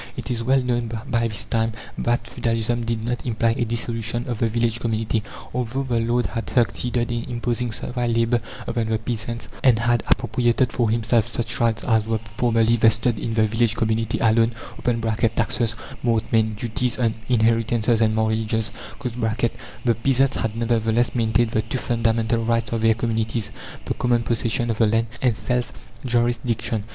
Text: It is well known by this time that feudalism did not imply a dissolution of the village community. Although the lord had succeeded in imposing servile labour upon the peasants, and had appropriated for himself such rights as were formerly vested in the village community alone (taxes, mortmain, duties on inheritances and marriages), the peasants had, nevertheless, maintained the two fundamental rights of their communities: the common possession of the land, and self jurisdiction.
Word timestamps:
It 0.17 0.31
is 0.31 0.41
well 0.43 0.63
known 0.63 0.89
by 1.11 1.27
this 1.27 1.45
time 1.45 1.73
that 1.95 2.25
feudalism 2.25 2.83
did 2.83 3.03
not 3.03 3.23
imply 3.23 3.51
a 3.55 3.63
dissolution 3.65 4.27
of 4.27 4.39
the 4.39 4.49
village 4.49 4.79
community. 4.79 5.21
Although 5.53 5.83
the 5.83 5.99
lord 5.99 6.25
had 6.25 6.49
succeeded 6.49 7.11
in 7.11 7.25
imposing 7.29 7.71
servile 7.71 8.09
labour 8.09 8.41
upon 8.65 8.87
the 8.89 8.97
peasants, 8.97 9.47
and 9.63 9.77
had 9.77 10.01
appropriated 10.07 10.73
for 10.73 10.89
himself 10.89 11.27
such 11.27 11.59
rights 11.59 11.83
as 11.83 12.07
were 12.07 12.17
formerly 12.35 12.77
vested 12.77 13.19
in 13.19 13.35
the 13.35 13.45
village 13.45 13.75
community 13.75 14.17
alone 14.17 14.53
(taxes, 15.35 15.75
mortmain, 16.03 16.55
duties 16.55 16.97
on 16.97 17.13
inheritances 17.29 18.01
and 18.01 18.15
marriages), 18.15 18.71
the 19.03 19.95
peasants 20.03 20.37
had, 20.37 20.55
nevertheless, 20.55 21.13
maintained 21.13 21.51
the 21.51 21.61
two 21.61 21.77
fundamental 21.77 22.43
rights 22.43 22.71
of 22.71 22.81
their 22.81 22.95
communities: 22.95 23.51
the 23.85 23.93
common 23.93 24.23
possession 24.23 24.71
of 24.71 24.79
the 24.79 24.87
land, 24.87 25.05
and 25.21 25.35
self 25.35 25.71
jurisdiction. 26.03 26.85